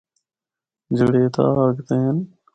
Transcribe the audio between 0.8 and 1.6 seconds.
جِڑّے اِتھّا